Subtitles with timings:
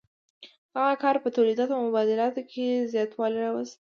[0.75, 3.69] دغه کار په تولیداتو او مبادلو کې زیاتوالی راوست.